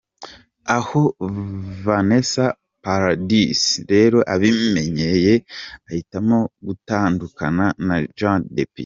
[0.77, 1.01] Aho
[1.85, 2.45] Vanessa
[2.83, 3.59] Paradis
[3.91, 5.33] rero abimenyeye
[5.89, 8.75] ahitamo gutandukana na Johnny Depp.